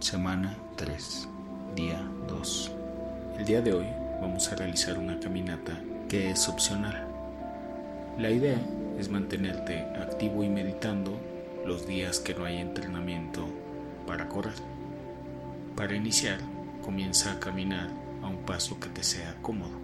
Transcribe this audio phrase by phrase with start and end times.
[0.00, 1.28] Semana 3,
[1.76, 2.72] día 2.
[3.38, 3.84] El día de hoy
[4.22, 5.78] vamos a realizar una caminata
[6.08, 7.06] que es opcional.
[8.18, 8.58] La idea
[8.98, 11.20] es mantenerte activo y meditando
[11.66, 13.46] los días que no hay entrenamiento
[14.06, 14.54] para correr.
[15.76, 16.38] Para iniciar,
[16.82, 17.90] comienza a caminar
[18.22, 19.78] a un paso que te sea cómodo.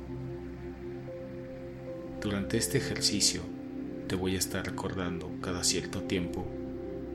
[2.22, 3.42] Durante este ejercicio
[4.08, 6.46] te voy a estar recordando cada cierto tiempo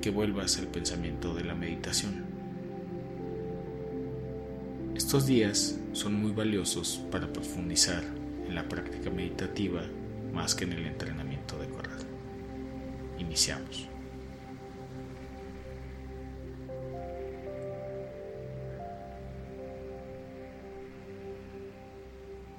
[0.04, 2.31] que vuelvas al pensamiento de la meditación.
[5.12, 8.02] Estos días son muy valiosos para profundizar
[8.48, 9.82] en la práctica meditativa
[10.32, 12.00] más que en el entrenamiento de correr.
[13.20, 13.90] Iniciamos.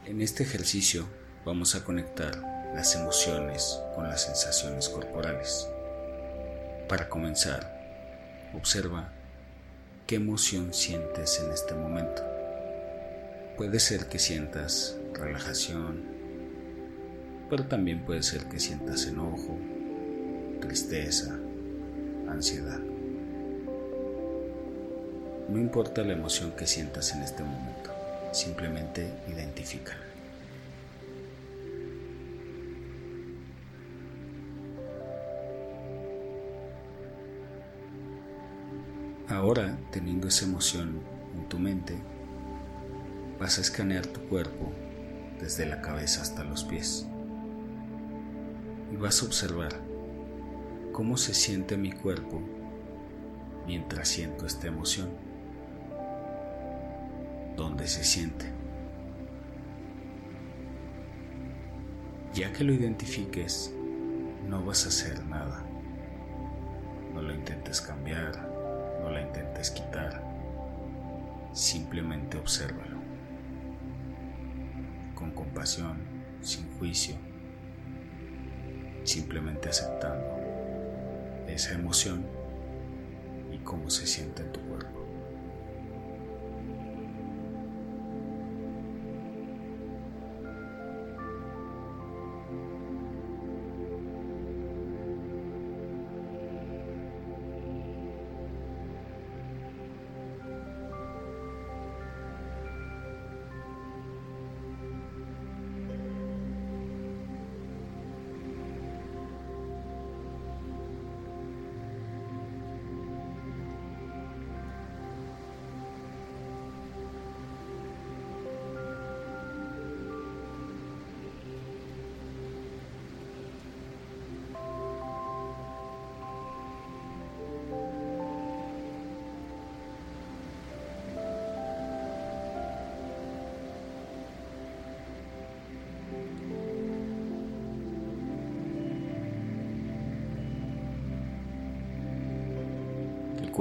[0.04, 1.06] En este ejercicio
[1.46, 2.36] vamos a conectar
[2.74, 5.66] las emociones con las sensaciones corporales.
[6.86, 9.10] Para comenzar, observa
[10.06, 12.31] qué emoción sientes en este momento.
[13.56, 16.02] Puede ser que sientas relajación,
[17.50, 19.58] pero también puede ser que sientas enojo,
[20.60, 21.38] tristeza,
[22.28, 22.80] ansiedad.
[25.48, 27.90] No importa la emoción que sientas en este momento,
[28.32, 29.96] simplemente identifica.
[39.28, 41.00] Ahora, teniendo esa emoción
[41.36, 41.98] en tu mente,
[43.42, 44.70] vas a escanear tu cuerpo
[45.40, 47.08] desde la cabeza hasta los pies.
[48.92, 49.72] Y vas a observar
[50.92, 52.40] cómo se siente mi cuerpo
[53.66, 55.08] mientras siento esta emoción.
[57.56, 58.46] ¿Dónde se siente?
[62.34, 63.74] Ya que lo identifiques,
[64.48, 65.64] no vas a hacer nada.
[67.12, 68.48] No lo intentes cambiar,
[69.02, 70.22] no la intentes quitar.
[71.52, 73.01] Simplemente obsérvalo
[75.42, 75.96] compasión,
[76.40, 77.16] sin juicio,
[79.02, 80.24] simplemente aceptando
[81.48, 82.24] esa emoción
[83.52, 84.71] y cómo se siente en tu cuerpo.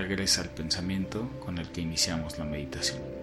[0.00, 3.19] regresa al pensamiento con el que iniciamos la meditación.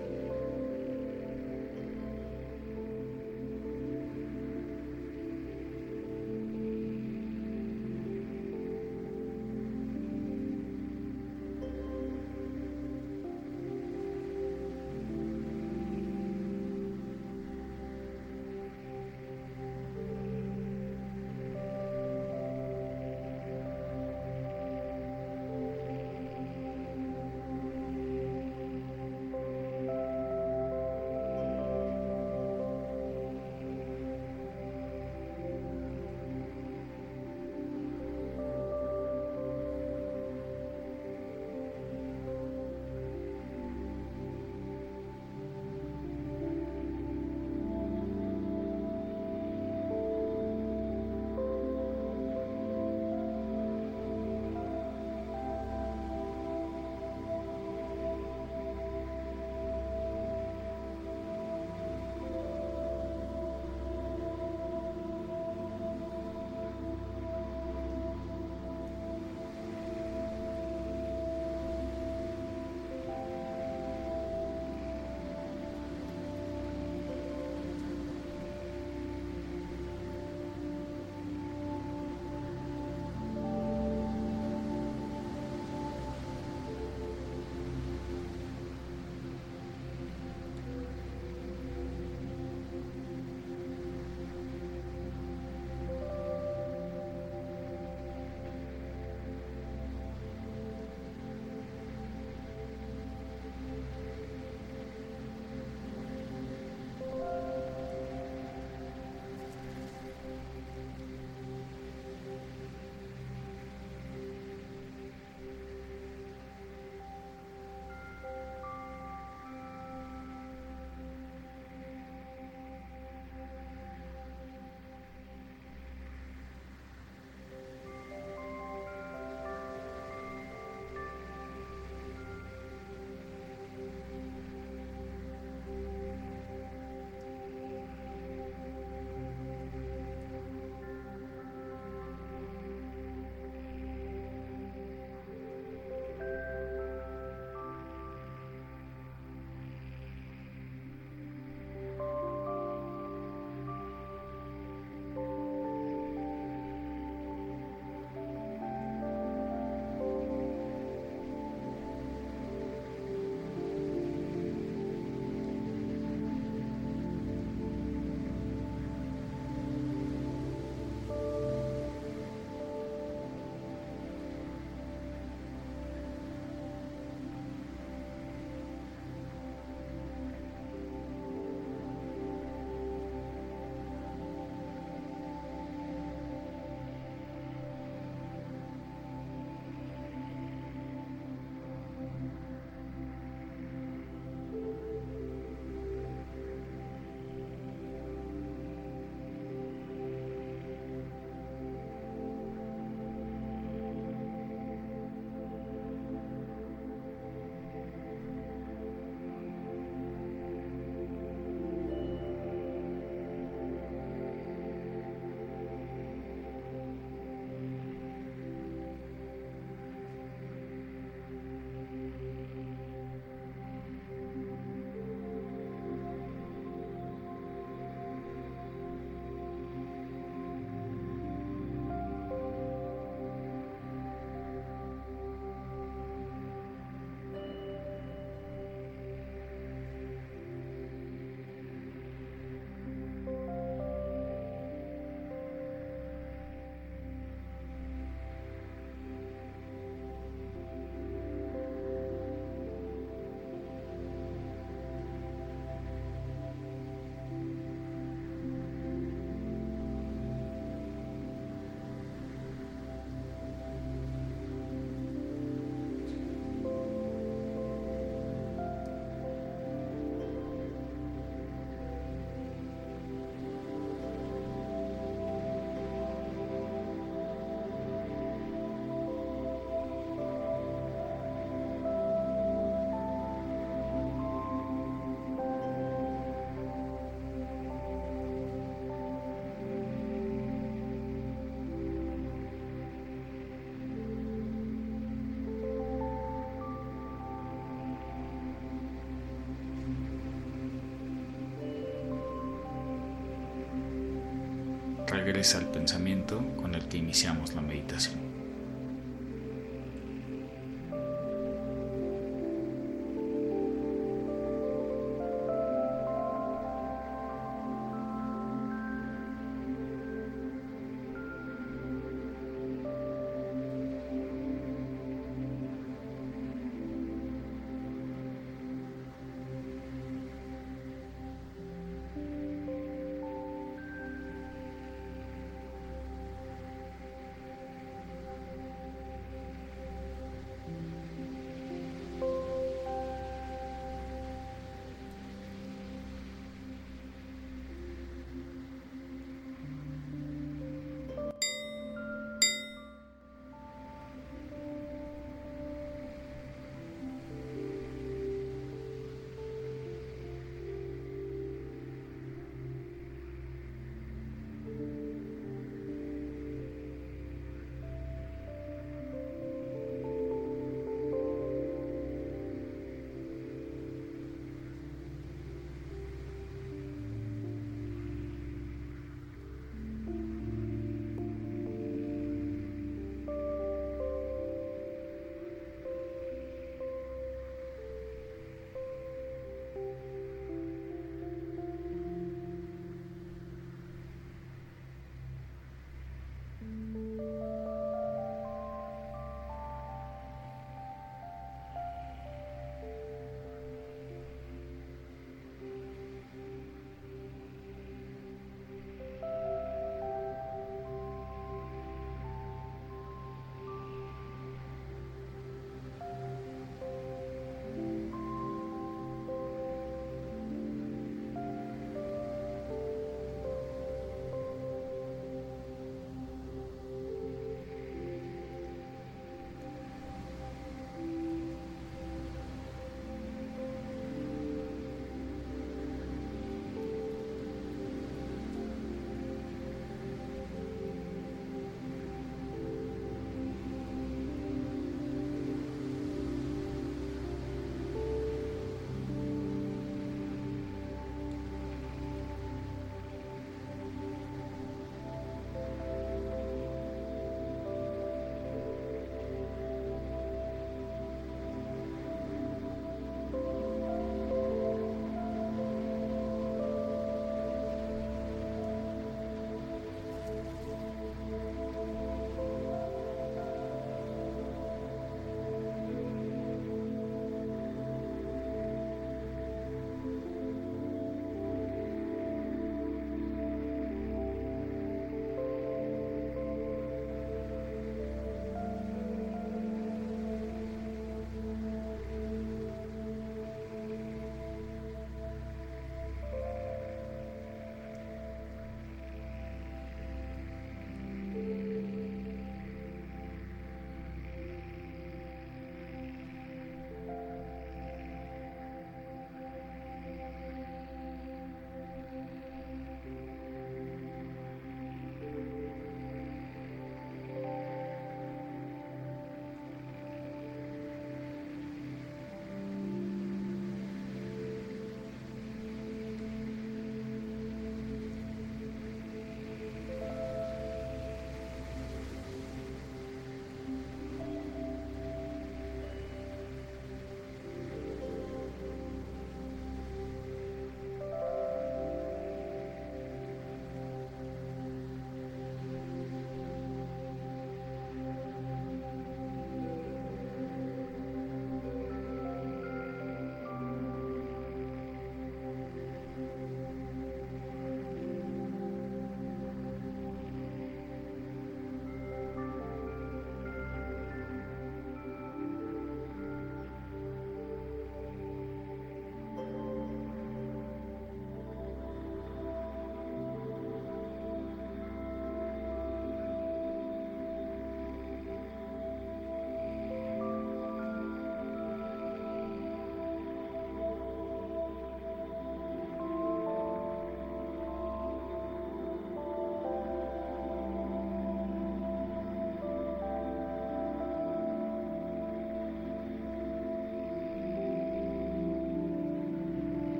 [305.08, 308.27] Regresa al pensamiento con el que iniciamos la meditación.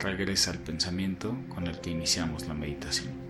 [0.00, 3.29] Regresa al pensamiento con el que iniciamos la meditación.